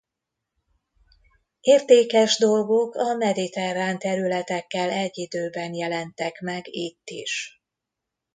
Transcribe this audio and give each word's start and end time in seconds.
Értékes 1.59 2.37
dolgok 2.37 2.95
a 2.95 3.13
mediterrán 3.13 3.99
területekkel 3.99 4.89
egyidőben 4.89 5.73
jelentek 5.73 6.39
meg 6.41 6.63
itt 6.75 7.09
is. 7.09 7.61